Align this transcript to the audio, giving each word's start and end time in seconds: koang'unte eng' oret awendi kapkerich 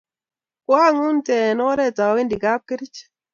koang'unte 0.65 1.33
eng' 1.49 1.65
oret 1.71 1.97
awendi 2.05 2.35
kapkerich 2.43 2.99